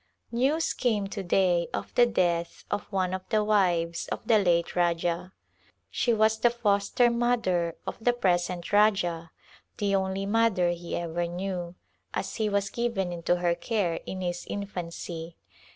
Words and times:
News 0.31 0.73
came 0.73 1.05
to 1.09 1.21
day 1.21 1.67
of 1.75 1.93
the 1.93 2.07
death 2.07 2.63
of 2.71 2.91
one 2.91 3.13
of 3.13 3.21
the 3.29 3.43
wives 3.43 4.07
of 4.07 4.25
the 4.25 4.39
late 4.39 4.75
Rajah. 4.75 5.31
She 5.91 6.11
was 6.11 6.39
the 6.39 6.49
foster 6.49 7.11
mother 7.11 7.75
of 7.85 7.97
the 8.03 8.11
present 8.11 8.73
Rajah, 8.73 9.29
the 9.77 9.93
only 9.93 10.25
mother 10.25 10.71
he 10.71 10.95
ever 10.95 11.27
knew, 11.27 11.75
as 12.15 12.37
he 12.37 12.49
was 12.49 12.71
given 12.71 13.13
into 13.13 13.35
her 13.35 13.53
care 13.53 13.99
in 14.07 14.21
his 14.21 14.47
infancy. 14.49 15.37